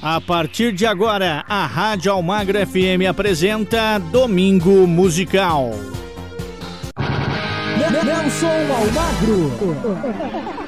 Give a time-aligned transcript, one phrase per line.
[0.00, 5.72] A partir de agora, a Rádio Almagro FM apresenta Domingo Musical.
[8.04, 10.67] Nelson Almagro.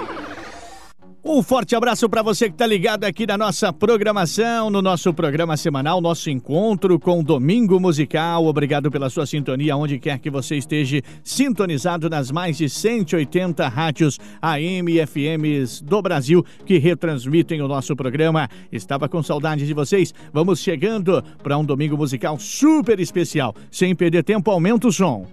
[1.33, 5.57] Um forte abraço para você que está ligado aqui na nossa programação, no nosso programa
[5.57, 8.47] semanal, nosso encontro com Domingo Musical.
[8.47, 14.19] Obrigado pela sua sintonia, onde quer que você esteja sintonizado nas mais de 180 rádios
[14.43, 18.49] AM e FMs do Brasil que retransmitem o nosso programa.
[18.73, 20.13] Estava com saudade de vocês.
[20.33, 23.55] Vamos chegando para um Domingo Musical super especial.
[23.71, 25.29] Sem perder tempo, aumenta o som.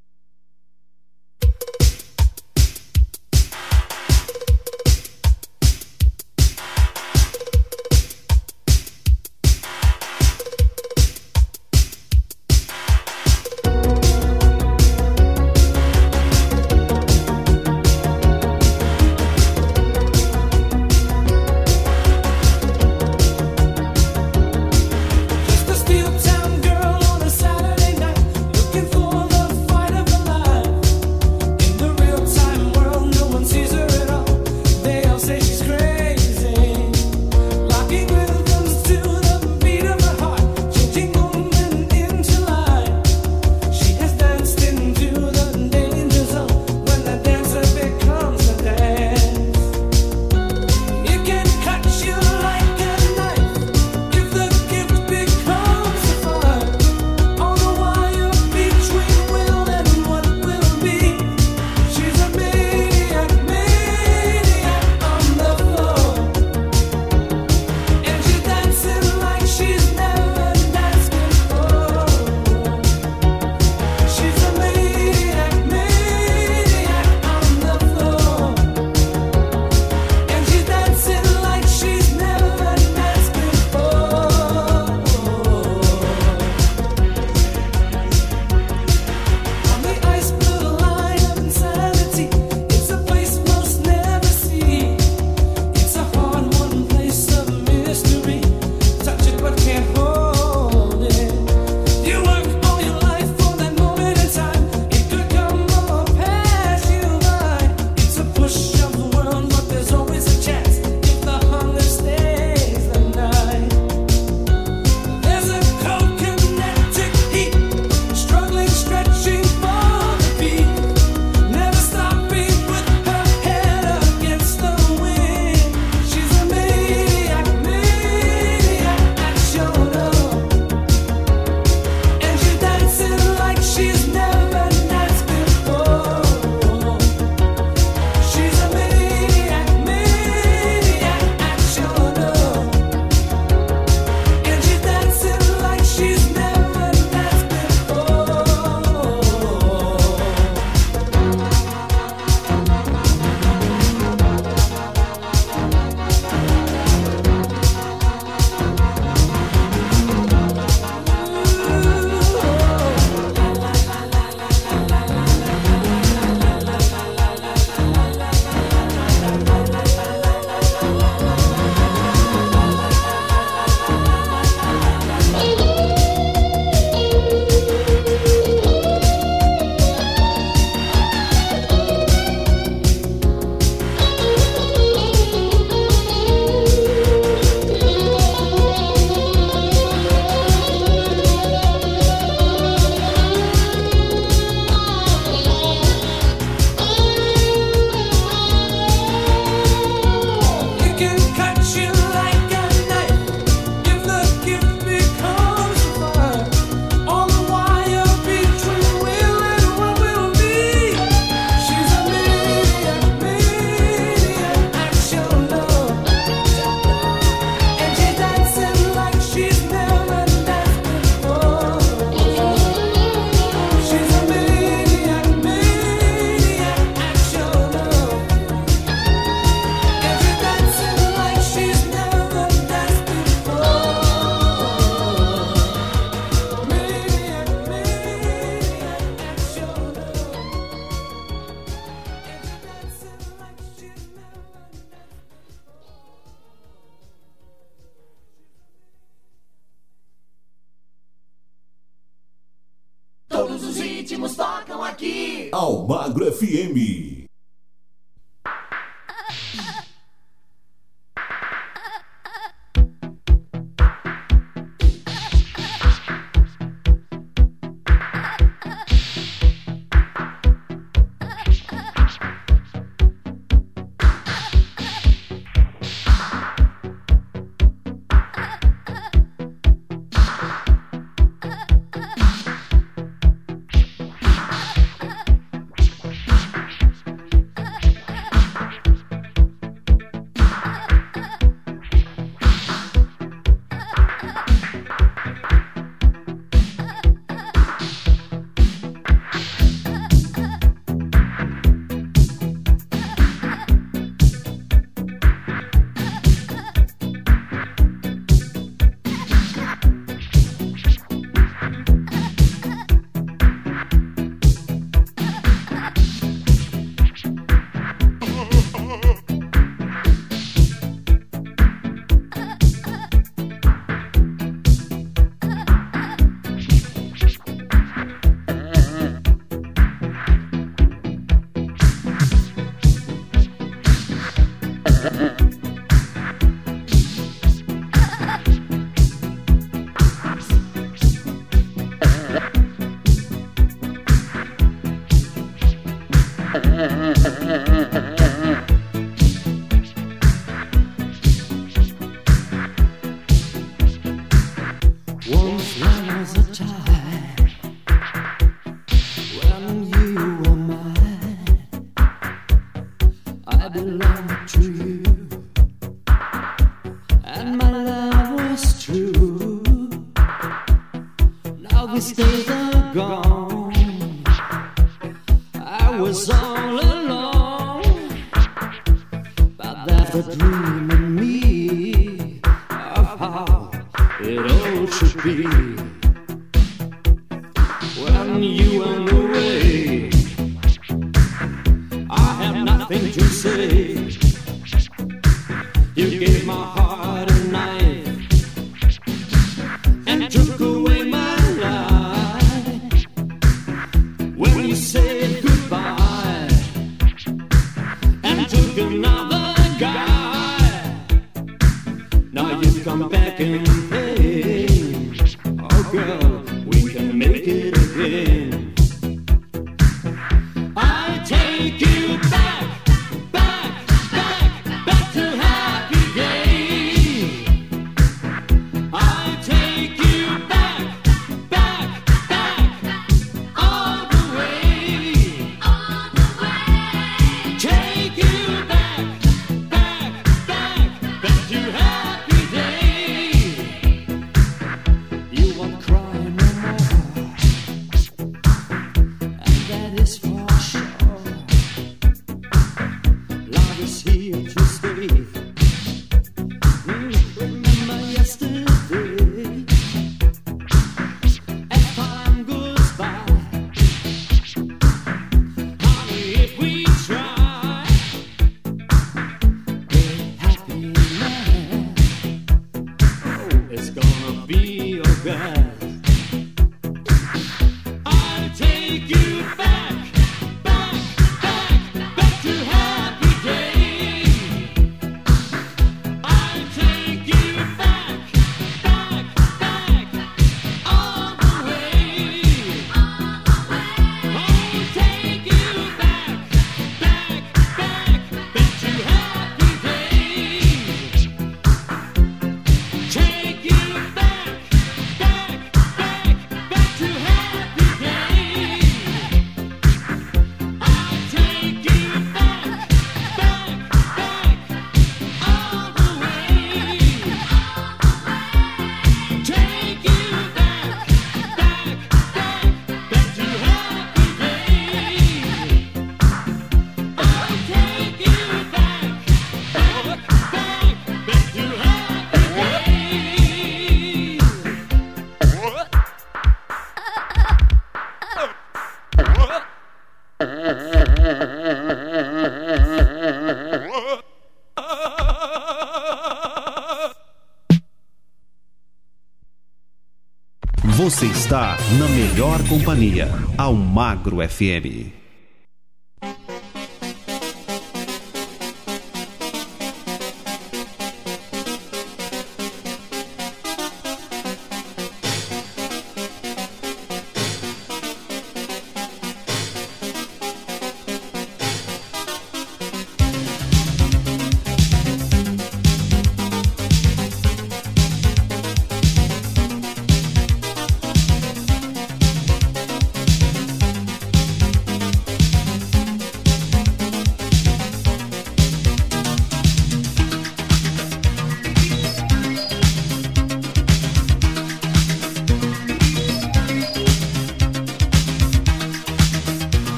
[552.38, 553.28] Melhor companhia,
[553.58, 555.17] ao Magro FM.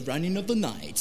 [0.00, 0.95] Running of the night.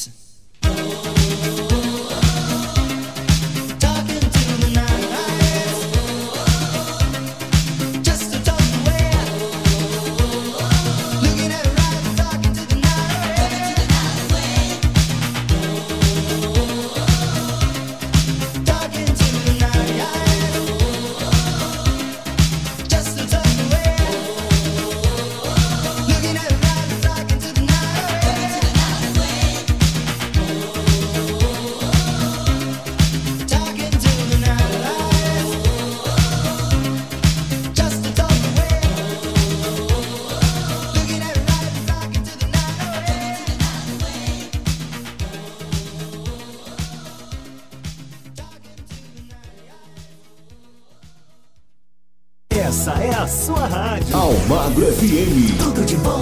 [53.25, 54.15] na sua rádio.
[54.15, 55.57] Almagro FM.
[55.57, 56.19] Tudo de bom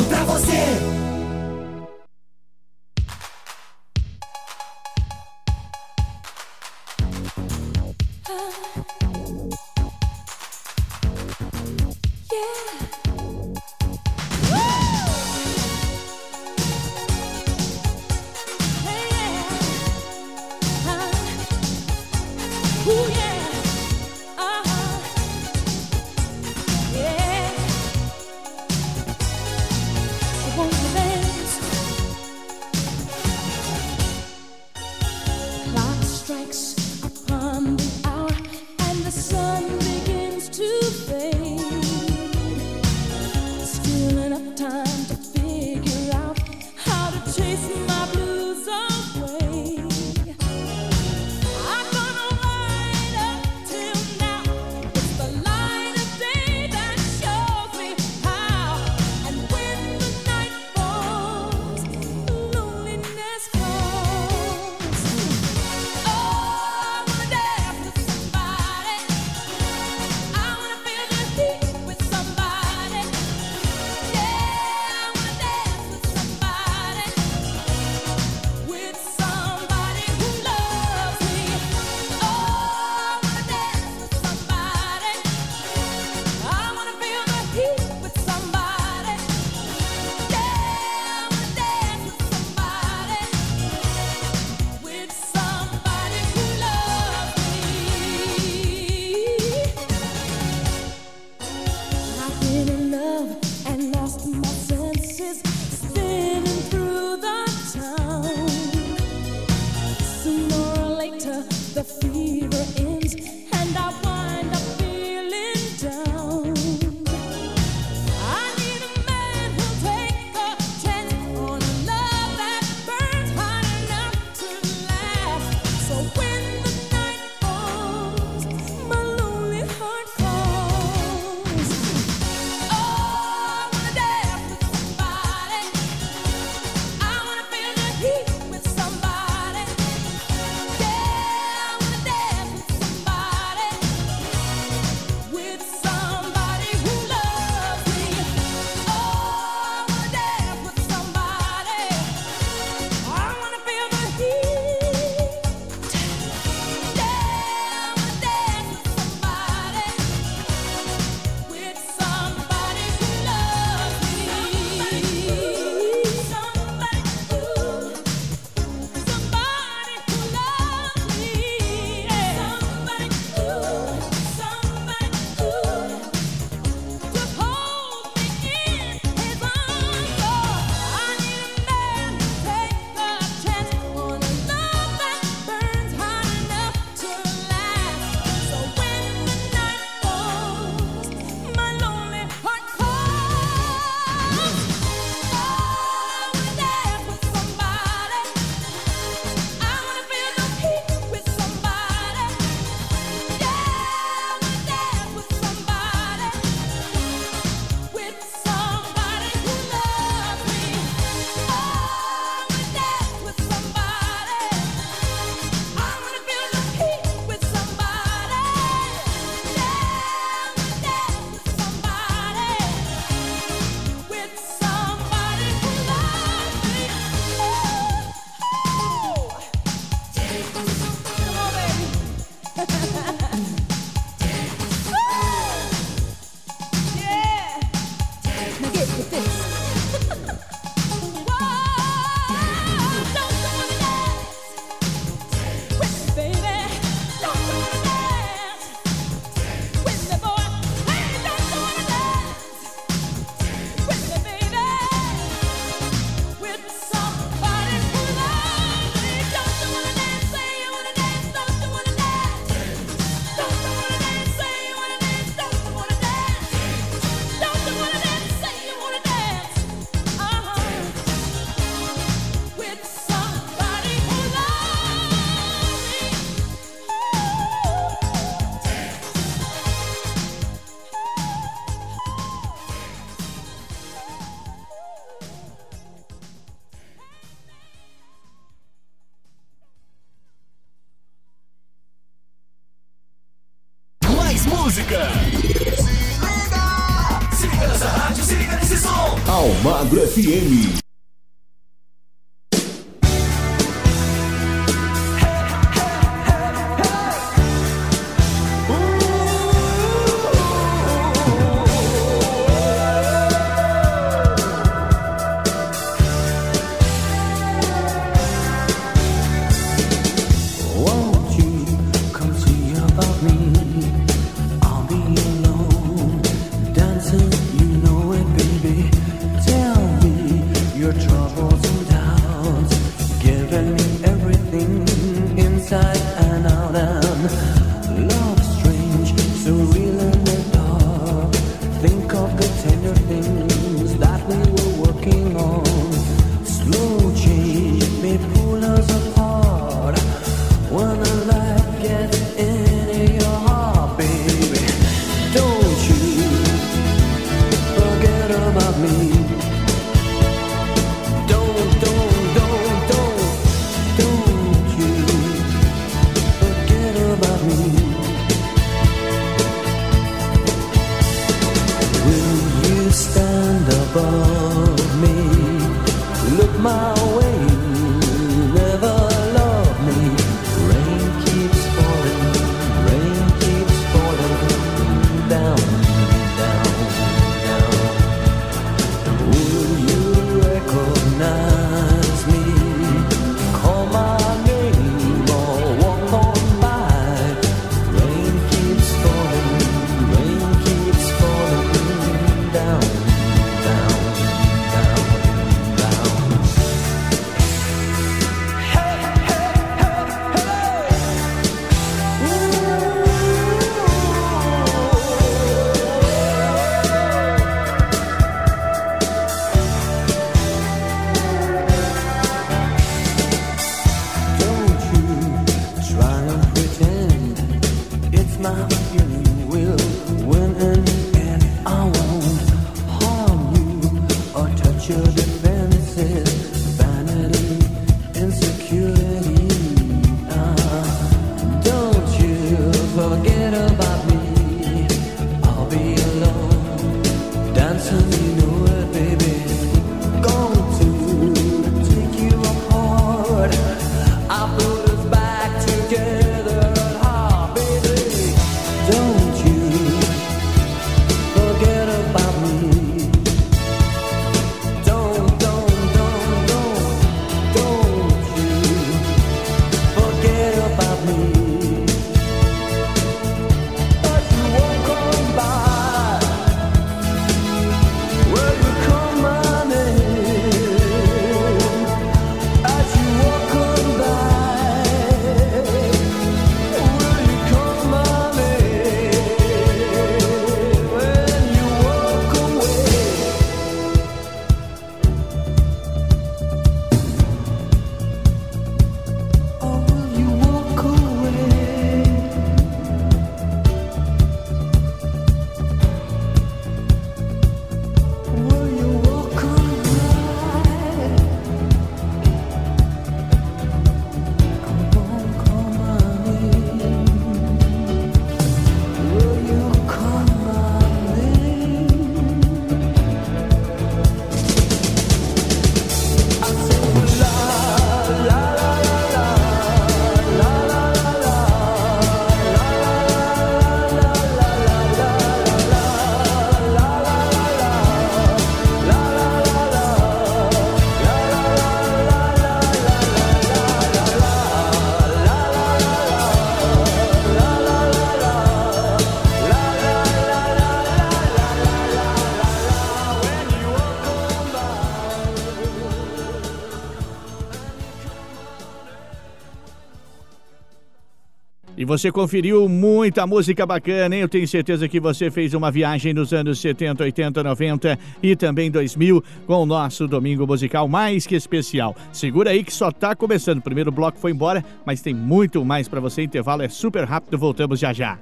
[561.98, 564.24] você conferiu muita música bacana, hein?
[564.24, 568.72] Eu tenho certeza que você fez uma viagem nos anos 70, 80, 90 e também
[568.72, 571.96] 2000 com o nosso domingo musical mais que especial.
[572.12, 573.60] Segura aí que só tá começando.
[573.60, 576.24] O primeiro bloco foi embora, mas tem muito mais para você.
[576.24, 578.18] Intervalo é super rápido, voltamos já já.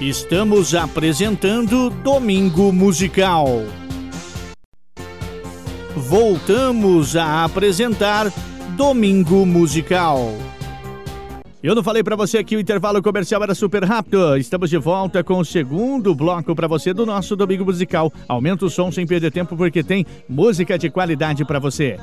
[0.00, 3.46] Estamos apresentando Domingo Musical.
[5.94, 8.32] Voltamos a apresentar
[8.76, 10.34] Domingo Musical.
[11.66, 14.36] Eu não falei para você que o intervalo comercial era super rápido.
[14.36, 18.12] Estamos de volta com o segundo bloco para você do nosso domingo musical.
[18.28, 21.98] Aumenta o som sem perder tempo porque tem música de qualidade para você.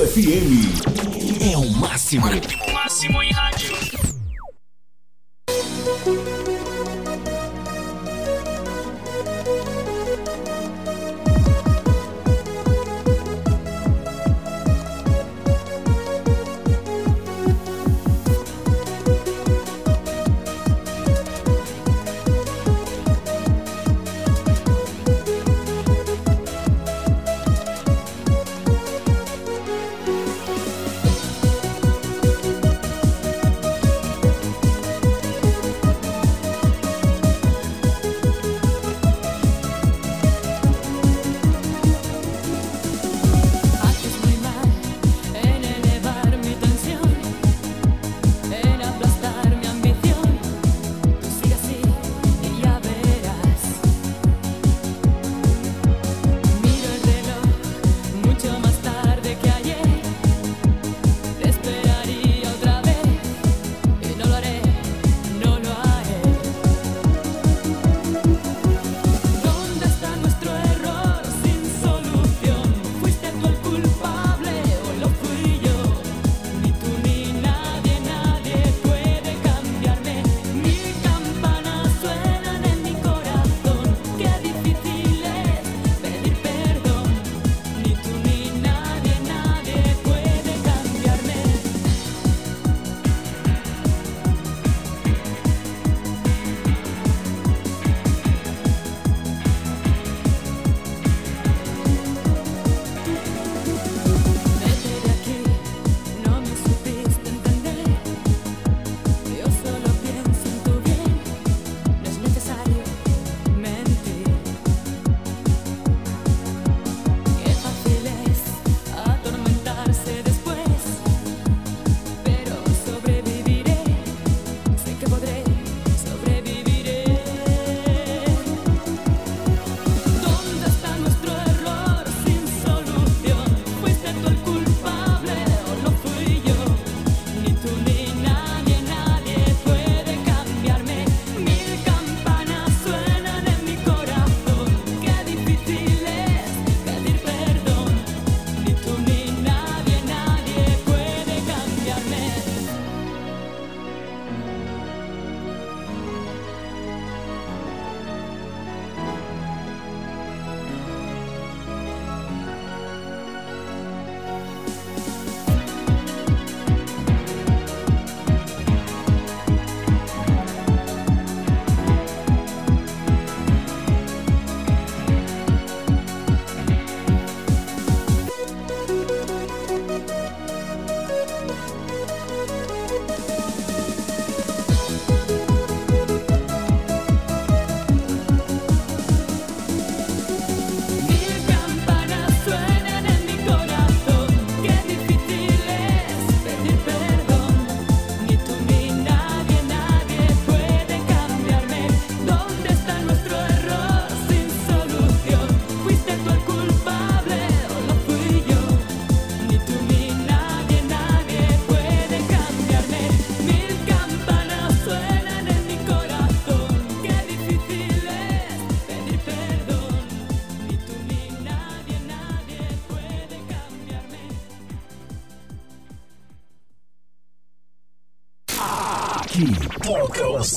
[0.00, 1.52] FM.
[1.52, 2.26] É o máximo.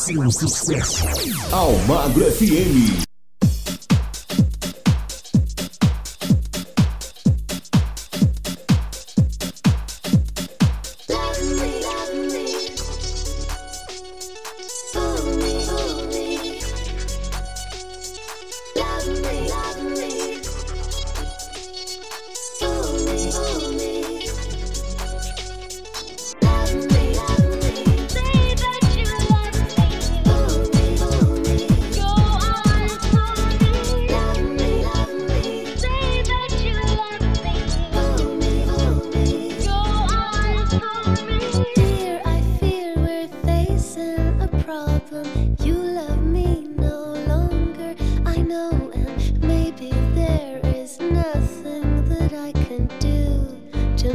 [0.06, 1.04] seu sucesso.
[1.52, 3.05] Almagro FM.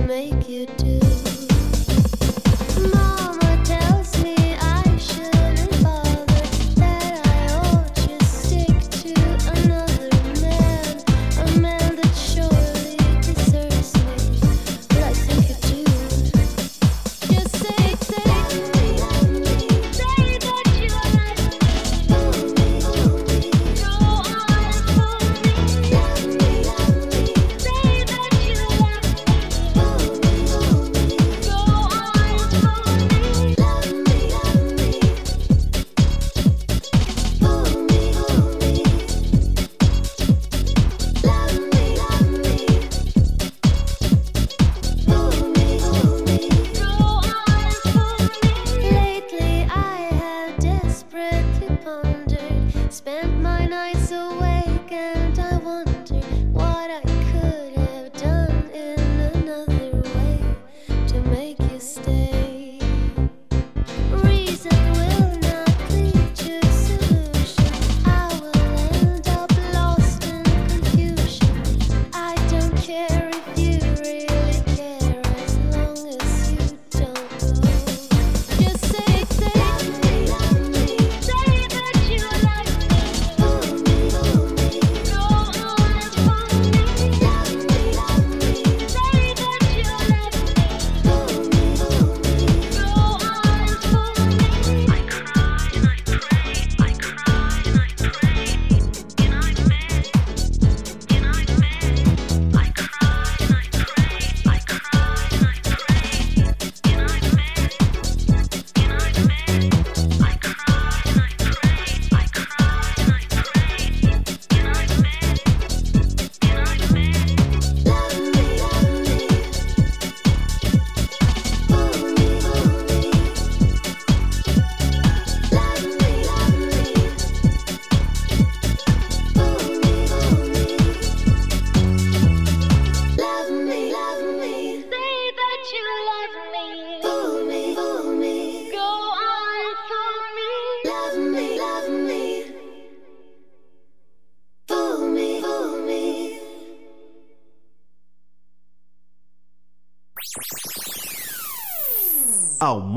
[0.06, 1.09] make you do.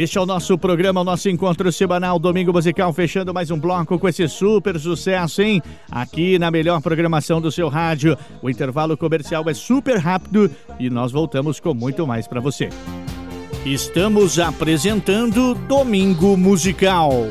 [0.00, 3.98] Este é o nosso programa, o nosso encontro semanal, Domingo Musical, fechando mais um bloco
[3.98, 5.60] com esse super sucesso, hein?
[5.90, 8.16] Aqui na melhor programação do seu rádio.
[8.40, 12.70] O intervalo comercial é super rápido e nós voltamos com muito mais para você.
[13.66, 17.28] Estamos apresentando Domingo Musical.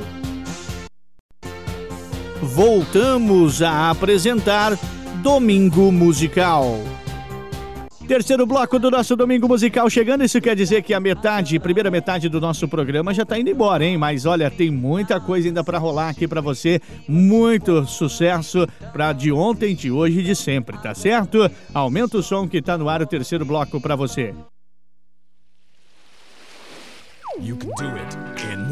[2.39, 4.77] Voltamos a apresentar
[5.23, 6.77] Domingo Musical.
[8.09, 10.23] Terceiro bloco do nosso Domingo Musical chegando.
[10.23, 13.85] Isso quer dizer que a metade, primeira metade do nosso programa já tá indo embora,
[13.85, 13.99] hein?
[13.99, 16.81] Mas olha, tem muita coisa ainda para rolar aqui para você.
[17.07, 21.47] Muito sucesso para de ontem, de hoje e de sempre, tá certo?
[21.71, 24.33] Aumenta o som que tá no ar o terceiro bloco para você.
[27.39, 28.17] You can do it
[28.51, 28.68] in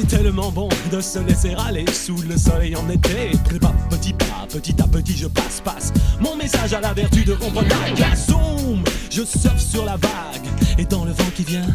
[0.00, 3.32] C'est tellement bon de se laisser aller sous le soleil en été.
[3.48, 5.92] Petit pas, petit pas, petit à petit je passe, passe.
[6.20, 7.66] Mon message à la vertu de comprendre
[7.98, 8.14] la.
[8.14, 10.46] Zoom, Je surfe sur la vague
[10.78, 11.66] et dans le vent qui vient.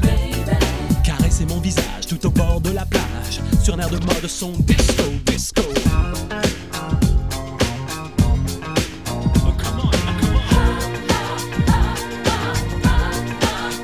[1.03, 3.41] Caresser mon visage tout au bord de la plage.
[3.61, 5.61] Sur un air de mode son disco, disco.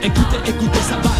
[0.01, 1.18] Écoutez, écoutez, ça balance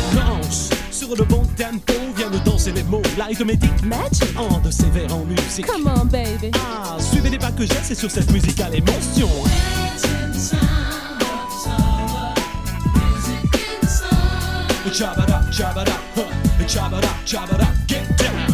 [1.17, 3.01] Le bon tempo, vient de danser les mots.
[3.17, 5.65] L'arithmétique match en de sévère en musique.
[5.65, 6.51] Come on, baby.
[6.53, 9.27] Ah, suivez les pas que j'ai, c'est sur cette musicale émotion
[14.93, 18.53] Chabada, chabada, huh, chabada, chabada, get down.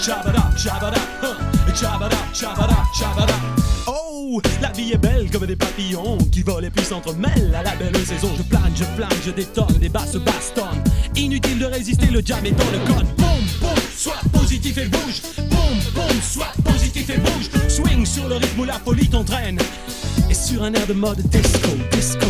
[0.00, 1.34] Chabada, chabada, huh,
[1.74, 3.65] chabada, chabada, chabada
[4.60, 7.96] La vie est belle comme des papillons qui volent et puis s'entremêlent à la belle
[8.04, 8.30] saison.
[8.36, 10.82] Je plane, je plane, je détonne, des basses bastonnent.
[11.14, 13.06] Inutile de résister, le jam est dans le code.
[13.16, 13.28] Boum,
[13.60, 15.22] boum, sois positif et bouge.
[15.36, 17.50] Boum, boum, sois positif et bouge.
[17.68, 19.58] Swing sur le rythme où la folie t'entraîne.
[20.28, 22.26] Et sur un air de mode disco, disco.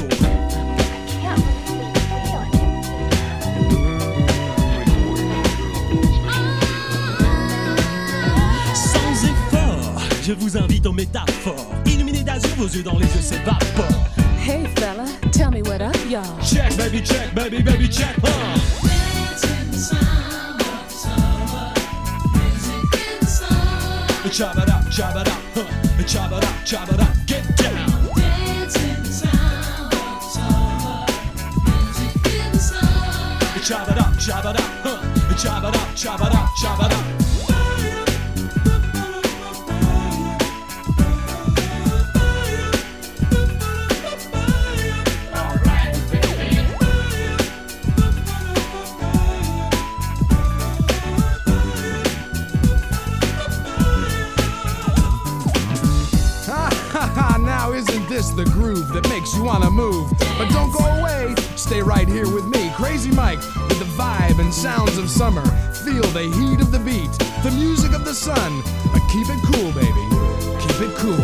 [8.74, 11.75] Sans effort, je vous invite aux métaphores.
[12.66, 13.58] aux yeux dans les yeux, c'est pas
[14.44, 16.22] Hey fella, tell me what up, y'all.
[16.42, 18.58] Check, baby, check, baby, baby, check, huh?
[24.30, 26.04] Chop it up, chop it up, huh?
[26.06, 27.86] Chop it up, chop it up, get down.
[33.62, 35.34] Chop it up, chop it up, huh?
[35.36, 37.25] Chop it up, chop it up, chop it up.
[58.34, 60.10] Chabada, makes you wanna move.
[60.38, 62.70] But don't go away, stay right here with me.
[62.76, 65.44] Crazy Mike with the vibe and sounds of summer.
[65.84, 67.10] Feel the heat of the beat,
[67.42, 68.62] the music of the sun.
[68.92, 70.04] But keep it cool, baby.
[70.60, 71.16] Keep it cool.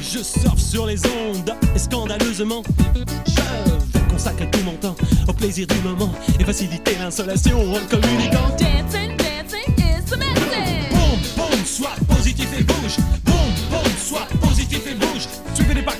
[0.00, 2.62] Je surfe sur les ondes et scandaleusement
[3.26, 4.96] je vais consacrer tout mon temps
[5.28, 6.10] au plaisir du moment
[6.40, 8.48] et faciliter l'insolation en communiquant.
[8.58, 9.17] Dancing, dancing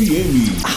[0.00, 0.69] FM.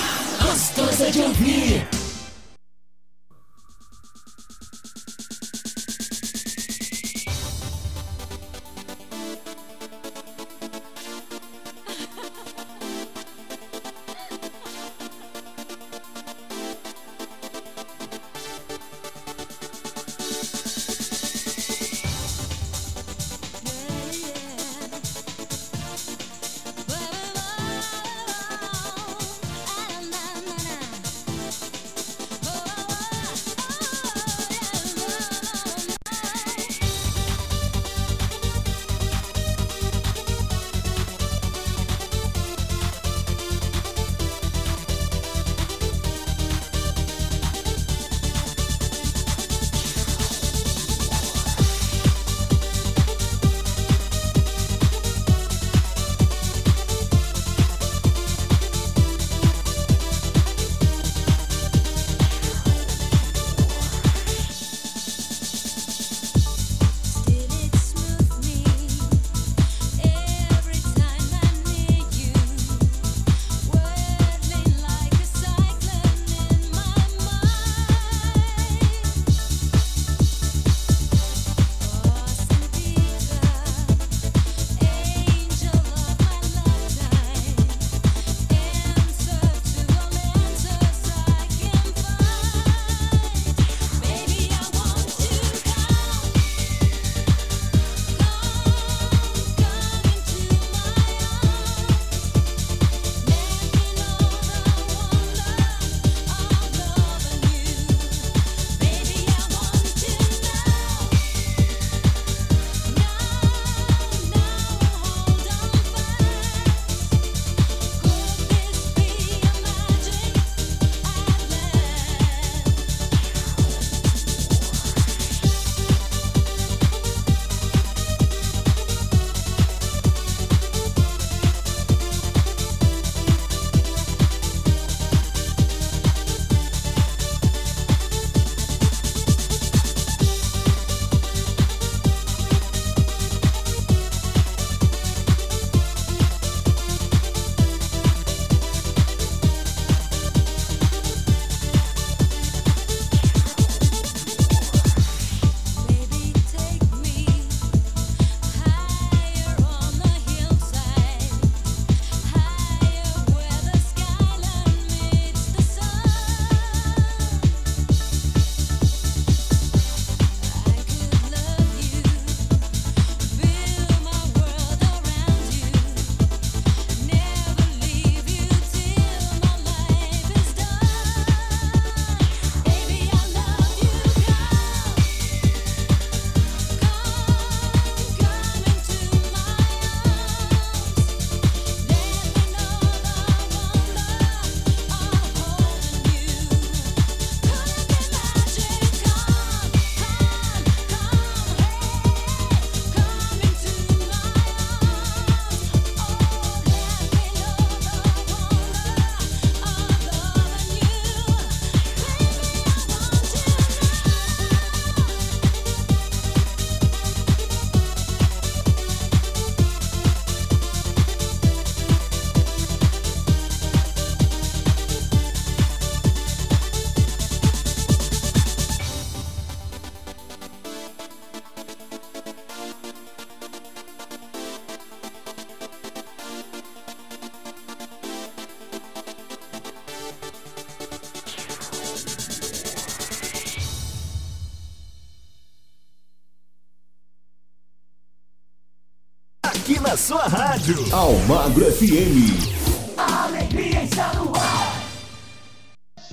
[250.64, 250.96] Rádio.
[250.96, 252.98] Almagro FM.
[252.98, 254.84] Alegria está no ar.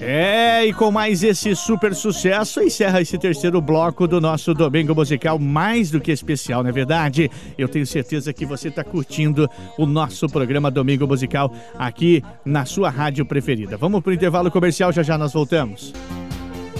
[0.00, 5.38] É, e com mais esse super sucesso, encerra esse terceiro bloco do nosso Domingo Musical,
[5.38, 7.30] mais do que especial, não é verdade?
[7.58, 9.46] Eu tenho certeza que você está curtindo
[9.78, 13.76] o nosso programa Domingo Musical aqui na sua rádio preferida.
[13.76, 15.92] Vamos para o intervalo comercial, já já nós voltamos.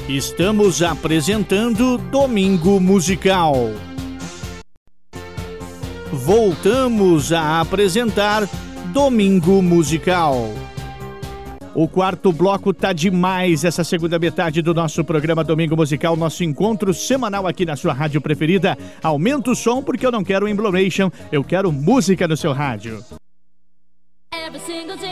[0.08, 3.70] Estamos apresentando Domingo Musical.
[6.12, 8.48] Voltamos a apresentar
[8.92, 10.34] Domingo Musical.
[11.72, 16.92] O quarto bloco tá demais essa segunda metade do nosso programa Domingo Musical, nosso encontro
[16.92, 18.76] semanal aqui na sua rádio preferida.
[19.00, 23.04] Aumenta o som porque eu não quero emblomation, eu quero música no seu rádio.
[24.34, 25.09] Every single day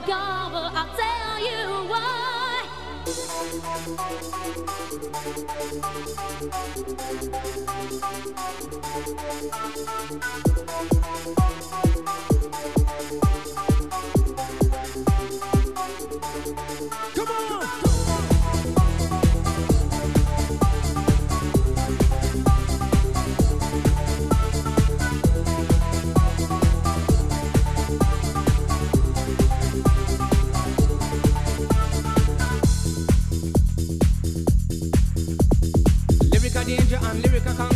[0.00, 0.70] for.
[0.74, 2.16] I'll tell you why.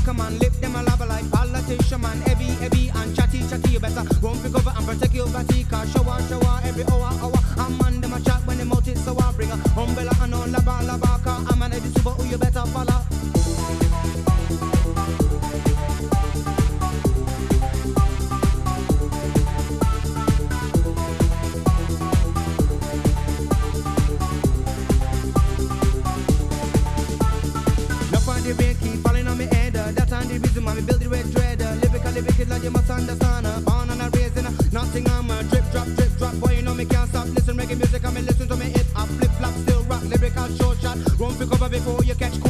[0.04, 2.20] come on live them a lava like politician man.
[2.22, 3.70] Heavy, heavy and chatty, chatty.
[3.72, 5.64] You better run for cover and protect your body.
[5.64, 7.40] Cause shower, shower every hour, hour.
[7.56, 10.34] I'm man them a chat when they mouth it, so I bring a umbrella and
[10.34, 11.20] all lava, lava.
[11.24, 13.39] Cause I'm an edit super, who you better follow.
[31.10, 31.58] red, dread.
[31.82, 33.46] Lyrically wicked, like you must understand.
[33.64, 36.34] Born and raised in a nothing, I'm a drip, drop, drip, drop.
[36.40, 37.26] Boy, you know me can't stop.
[37.28, 40.02] Listen reggae music, I mean listen to me hip hop, flip flop, still rock.
[40.04, 42.49] Lyrical short shot, run for cover before you catch cold.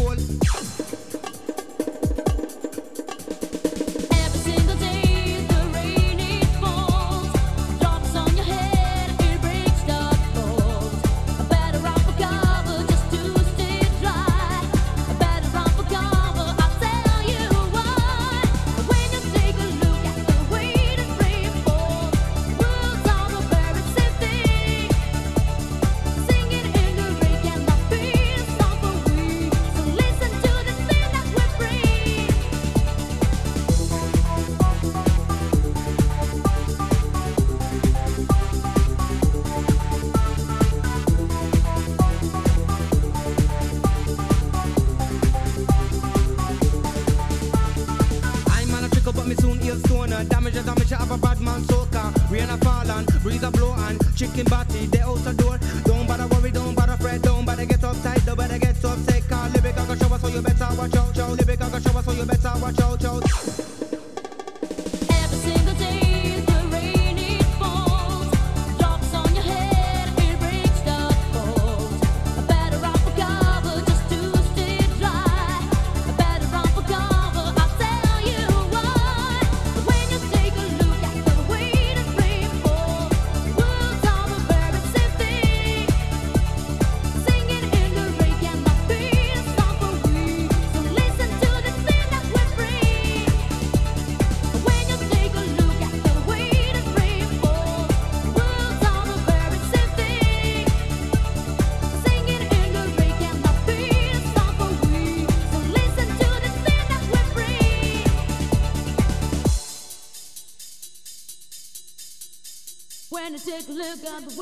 [113.97, 114.36] God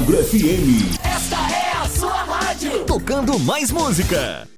[0.00, 0.96] Almagro FM.
[1.04, 2.84] Esta é a sua rádio.
[2.86, 4.48] Tocando mais música.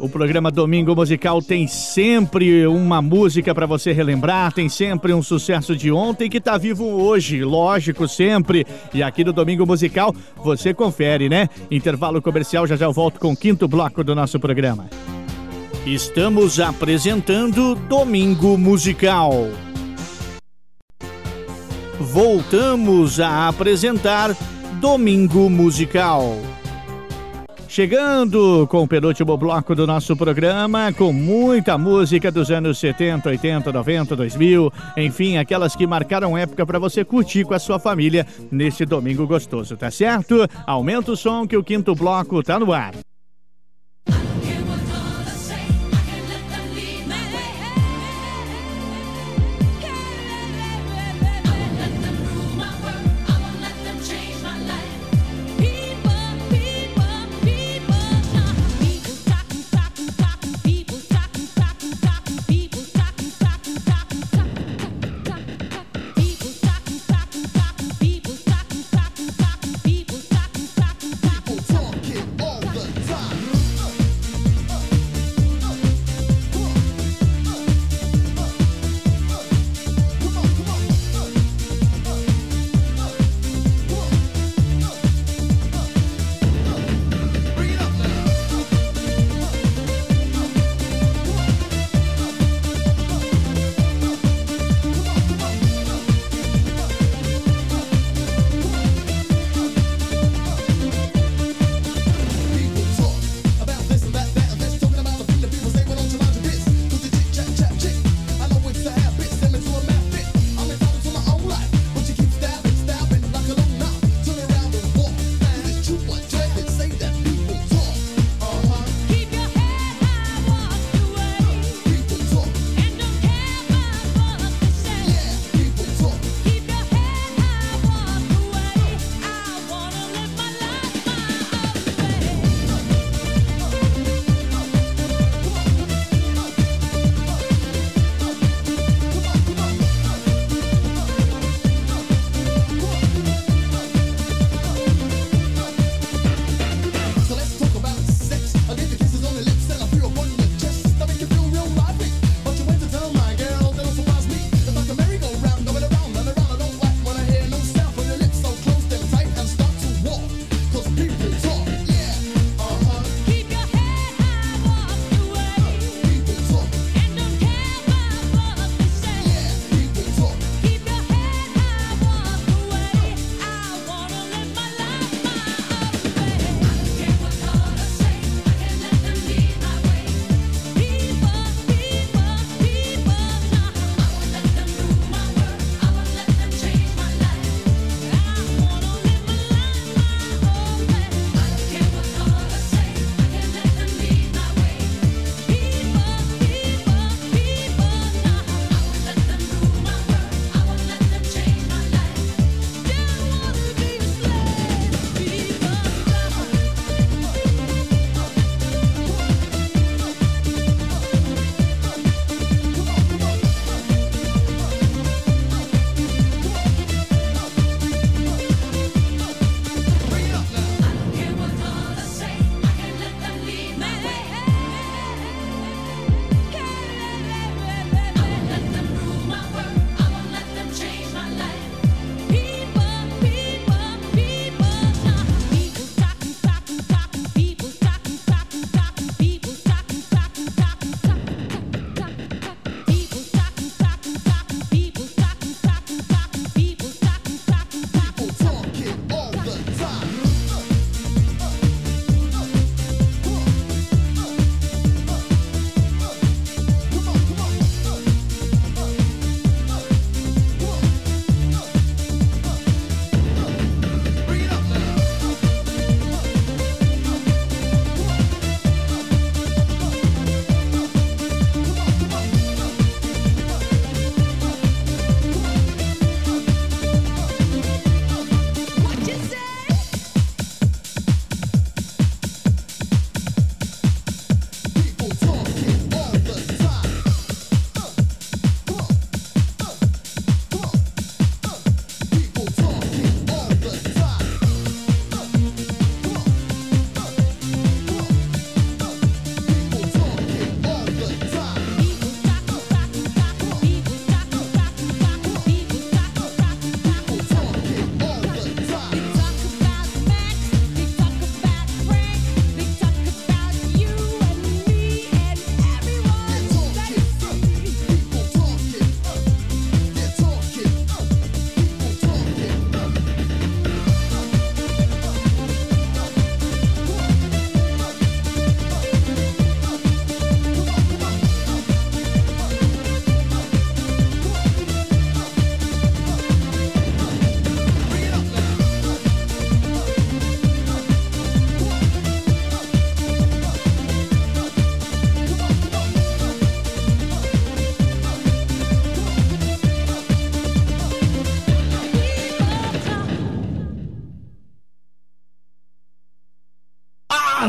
[0.00, 5.76] O programa Domingo Musical tem sempre uma música para você relembrar, tem sempre um sucesso
[5.76, 8.66] de ontem que tá vivo hoje, lógico, sempre.
[8.92, 11.48] E aqui no Domingo Musical você confere, né?
[11.70, 14.90] Intervalo comercial, já já eu volto com o quinto bloco do nosso programa.
[15.86, 19.48] Estamos apresentando Domingo Musical.
[22.00, 24.36] Voltamos a apresentar
[24.80, 26.36] Domingo Musical.
[27.66, 33.72] Chegando com o penúltimo bloco do nosso programa, com muita música dos anos 70, 80,
[33.72, 38.86] 90, 2000, enfim, aquelas que marcaram época para você curtir com a sua família nesse
[38.86, 40.48] domingo gostoso, tá certo?
[40.64, 42.94] Aumenta o som que o quinto bloco tá no ar.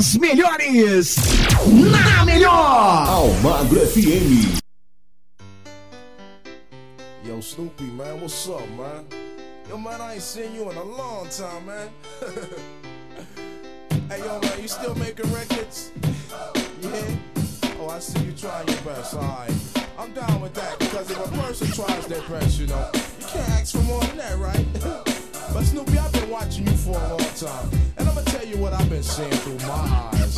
[0.09, 1.17] As melhores
[1.69, 3.05] na melhor.
[3.05, 4.57] Almagro FM.
[7.23, 9.05] Yo, Snoopy, man, what's up, man?
[9.69, 11.89] Yo, man, I ain't seen you in a long time, man.
[14.09, 15.91] hey, yo, man, you still making records?
[16.81, 17.77] Yeah?
[17.79, 19.53] Oh, I see you trying your best, alright.
[19.95, 23.49] I'm down with that, because if a person tries their best, you know, you can't
[23.61, 25.05] ask for more than that, right?
[25.53, 28.57] but Snoopy, I've been watching you for a long time, and I'm gonna tell you
[28.57, 30.37] what I've been seeing through my eyes.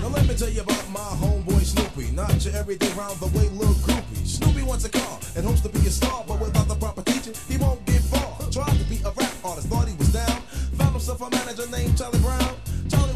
[0.00, 2.12] Now let me tell you about my homeboy Snoopy.
[2.12, 4.26] Not your everyday round the way little groupie.
[4.26, 7.34] Snoopy wants a car and hopes to be a star, but without the proper teaching,
[7.48, 8.38] he won't get far.
[8.50, 10.42] Tried to be a rap artist, thought he was down.
[10.78, 12.61] Found himself a manager named Charlie Brown.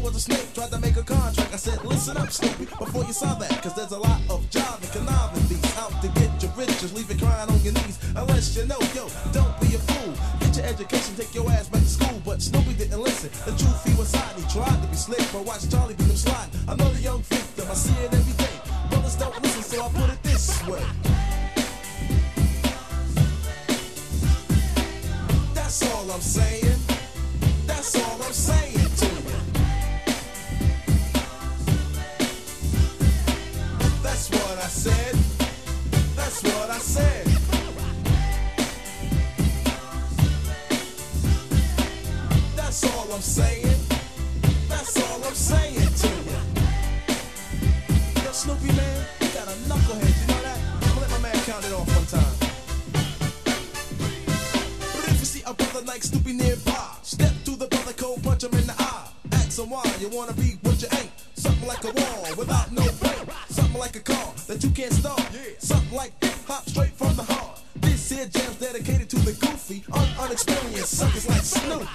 [0.07, 1.53] Was a snake, tried to make a contract.
[1.53, 4.79] I said, listen up, Snoopy, before you sign that, cause there's a lot of job
[4.81, 7.99] and conniving thieves out to get your riches, leave you crying on your knees.
[8.15, 10.13] Unless you know, yo, don't be a fool.
[10.39, 12.21] Get your education, take your ass back to school.
[12.23, 13.29] But Snoopy didn't listen.
[13.43, 14.45] The truth he was hiding.
[14.45, 16.55] He tried to be slick, but watch Charlie beat him sliding.
[16.69, 18.55] Another young victim, I see it every day.
[18.89, 20.87] Brothers don't listen, so I put it this way.
[25.53, 26.79] That's all I'm saying.
[27.67, 28.86] That's all I'm saying
[34.83, 37.25] That's what I said.
[42.55, 43.79] That's all I'm saying.
[44.69, 46.39] That's all I'm saying to you.
[48.23, 50.59] Yo, Snoopy man, you got a knucklehead, you know that?
[50.83, 52.35] I'm let my man count it off one time.
[54.93, 58.67] But if you see a brother like nearby, step the brother code, punch him in
[58.67, 59.09] the eye.
[59.31, 61.09] Ask him why you wanna be what you ain't.
[61.33, 63.36] Something like a wall without no break.
[63.77, 65.21] Like a car that you can't start.
[65.59, 67.61] Something like hip hop straight from the heart.
[67.75, 71.87] This here jam's dedicated to the goofy, un- unexperienced suckers like Snoop.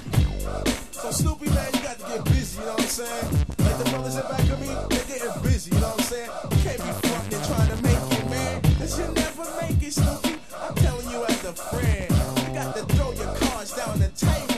[0.93, 3.47] So Snoopy man, you got to get busy, you know what I'm saying?
[3.59, 6.31] Like the brothers in back of me, they're getting busy, you know what I'm saying?
[6.51, 8.63] You can't be frontin' trying to make it, man.
[8.79, 10.35] Cause you never make it, Snoopy.
[10.63, 12.09] I'm telling you as a friend.
[12.47, 14.52] You got to throw your cards down the table,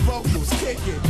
[0.00, 0.48] vocals.
[0.60, 1.09] Kick it.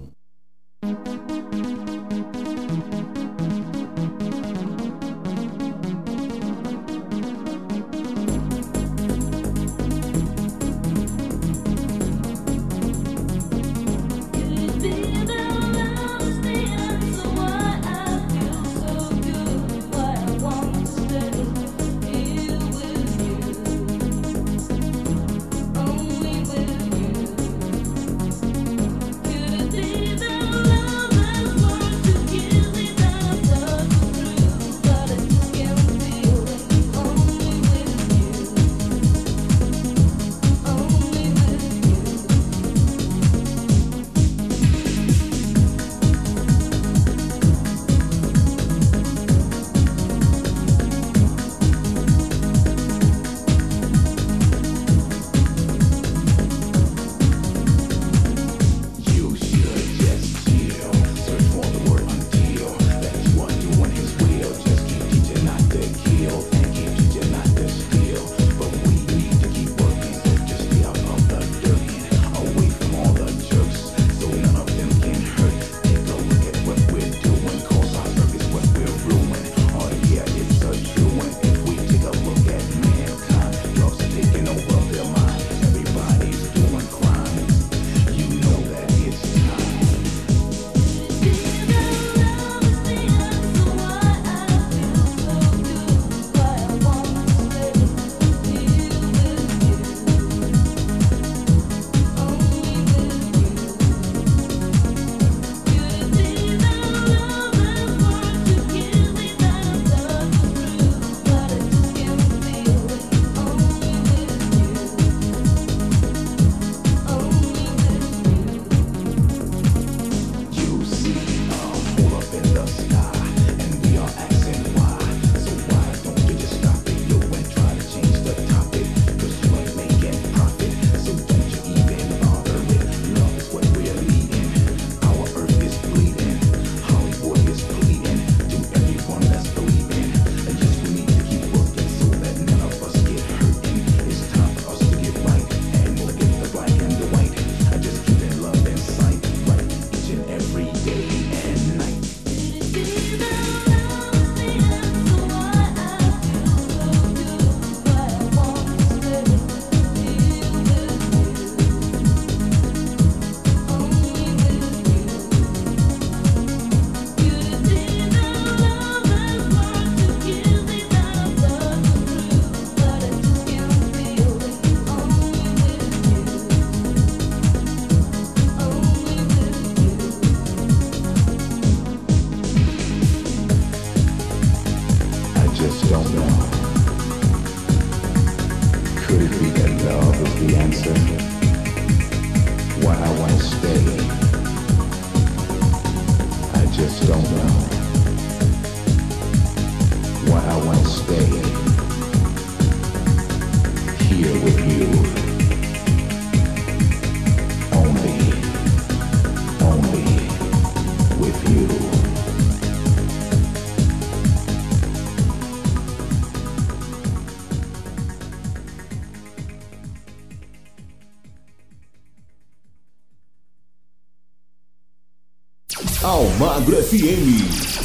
[226.61, 227.81] Almagro FM.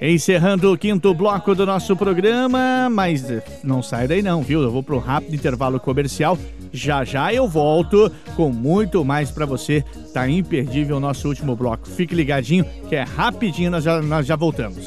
[0.00, 4.62] Encerrando o quinto bloco do nosso programa, mas eh, não sai daí não, viu?
[4.62, 6.38] Eu vou para um rápido intervalo comercial.
[6.72, 9.84] Já já eu volto com muito mais para você.
[10.14, 11.88] Tá imperdível o nosso último bloco.
[11.88, 14.86] Fique ligadinho que é rapidinho, nós já, nós já voltamos.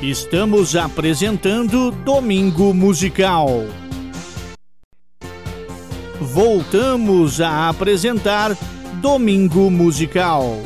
[0.00, 3.64] Estamos apresentando Domingo Musical.
[6.20, 8.56] Voltamos a apresentar
[9.00, 10.60] Domingo Musical.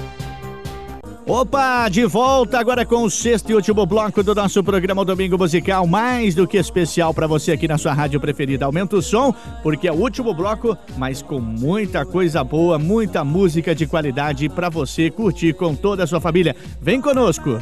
[1.29, 5.85] Opa, de volta agora com o sexto e último bloco do nosso programa Domingo Musical,
[5.85, 8.65] mais do que especial para você aqui na sua rádio preferida.
[8.65, 13.75] Aumenta o som, porque é o último bloco, mas com muita coisa boa, muita música
[13.75, 16.55] de qualidade para você curtir com toda a sua família.
[16.81, 17.61] Vem conosco.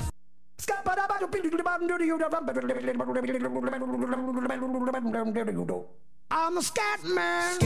[6.30, 7.58] I'm a scat man.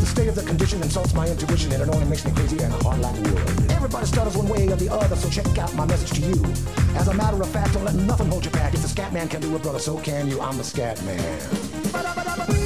[0.00, 2.72] The state of the condition insults my intuition and it only makes me crazy and
[2.72, 3.70] a hard like wood.
[3.70, 6.44] Everybody stutters one way or the other, so check out my message to you.
[6.96, 8.74] As a matter of fact, don't let nothing hold you back.
[8.74, 10.40] If the scat man can do it, brother, so can you.
[10.40, 12.57] I'm the scat man.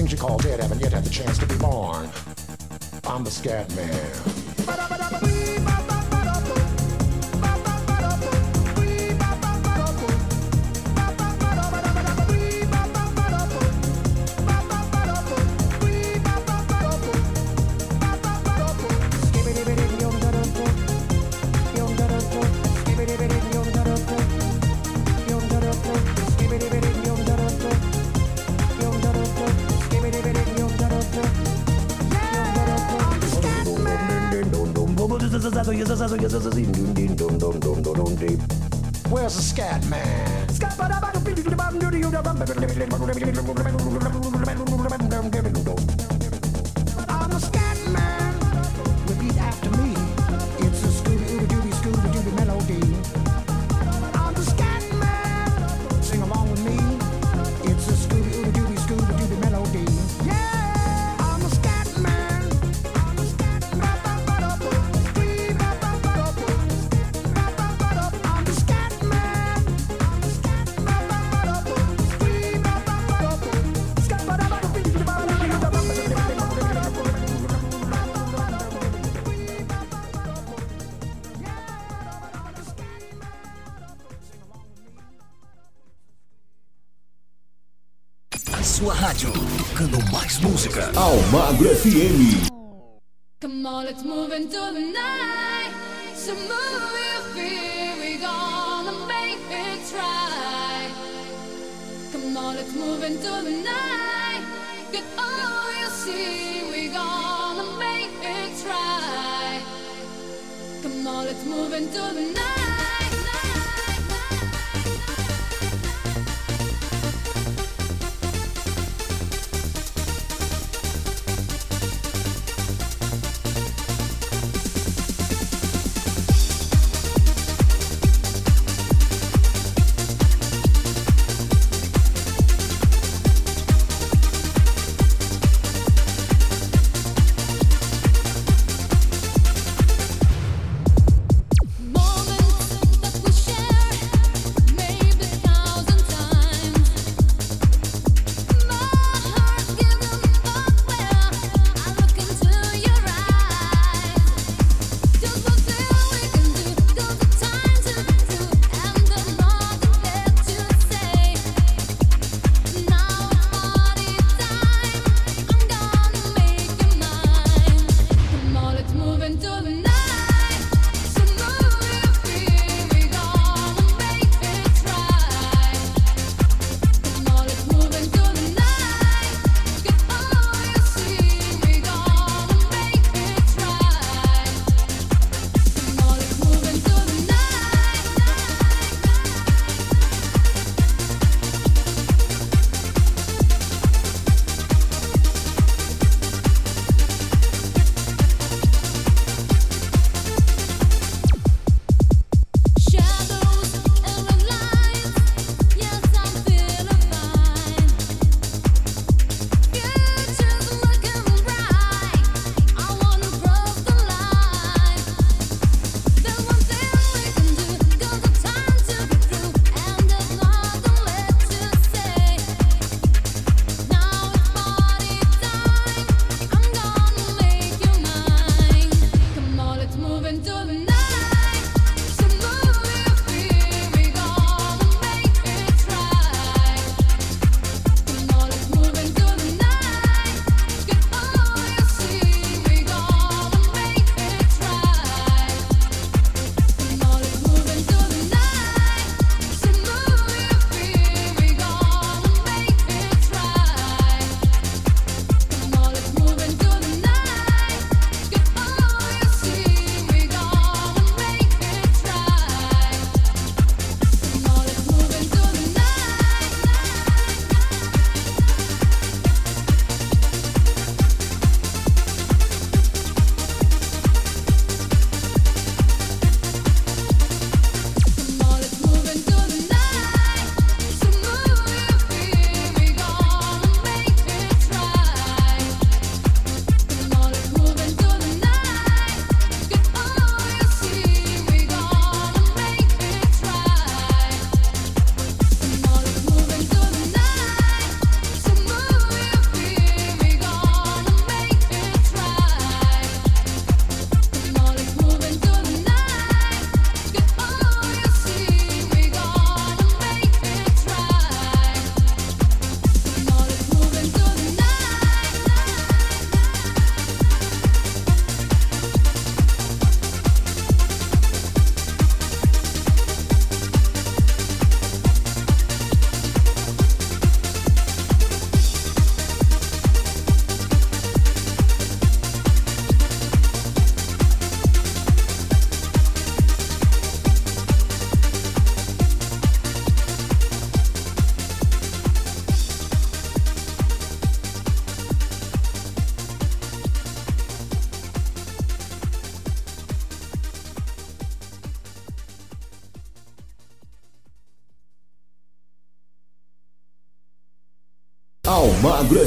[0.00, 2.08] Things you call dead haven't yet had the chance to be born.
[3.04, 4.29] I'm the scat man.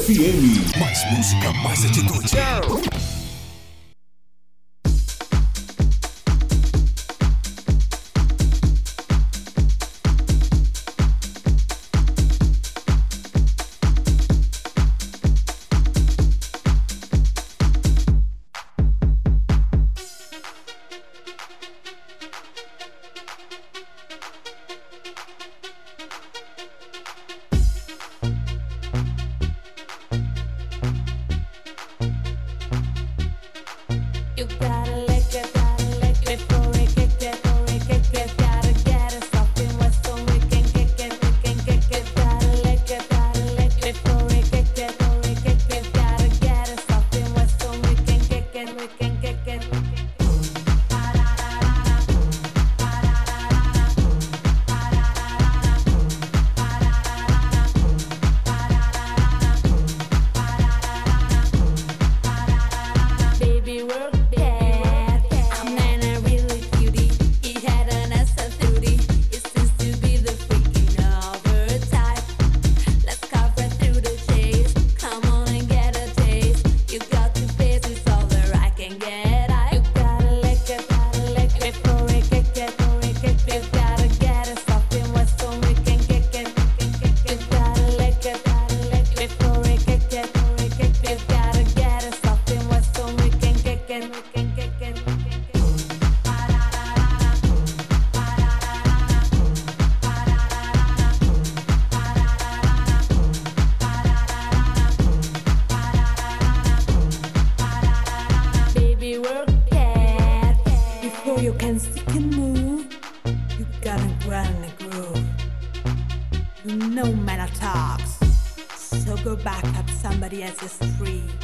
[0.06, 0.80] FM.
[0.80, 2.33] Mais música, mais atitude.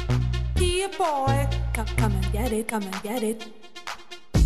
[0.06, 0.16] Tree.
[0.54, 3.46] Dear boy, come, come and get it, come and get it.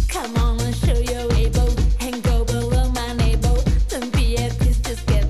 [0.08, 1.70] Come on and show you're able
[2.00, 3.56] and go below my neighbor.
[3.88, 5.23] Don't be a kiss, just get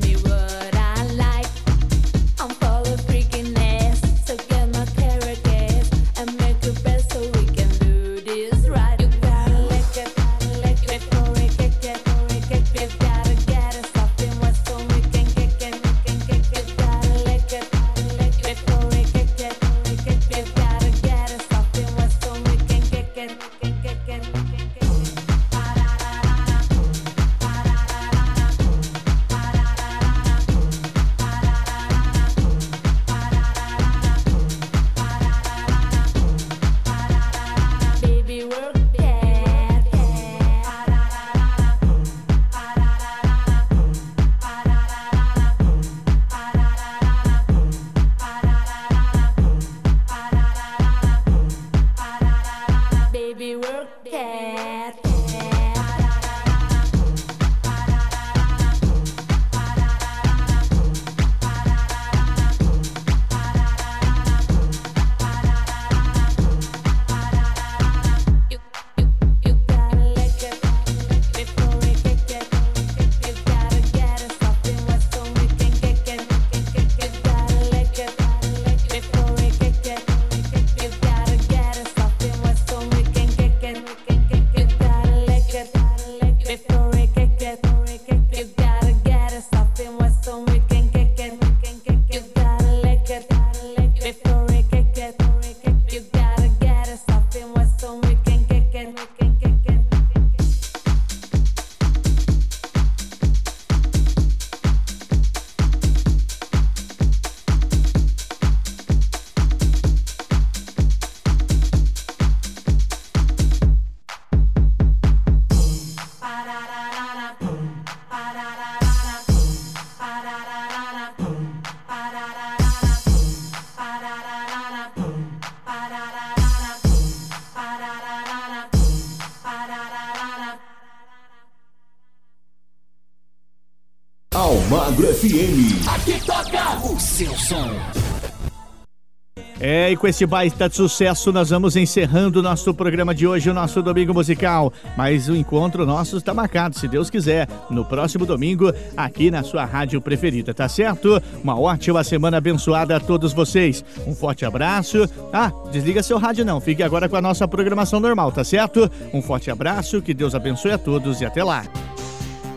[140.05, 143.81] com esse baita de sucesso, nós vamos encerrando o nosso programa de hoje, o nosso
[143.81, 144.71] Domingo Musical.
[144.99, 149.65] Mas o encontro nosso está marcado, se Deus quiser, no próximo domingo, aqui na sua
[149.65, 151.23] rádio preferida, tá certo?
[151.43, 153.83] Uma ótima semana abençoada a todos vocês.
[154.07, 155.09] Um forte abraço.
[155.33, 158.91] Ah, desliga seu rádio não, fique agora com a nossa programação normal, tá certo?
[159.11, 161.65] Um forte abraço, que Deus abençoe a todos e até lá.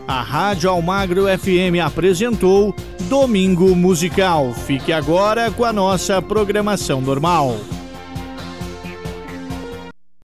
[0.08, 2.74] A Rádio Almagro FM apresentou
[3.10, 4.54] Domingo Musical.
[4.54, 7.54] Fique agora com a nossa programação normal.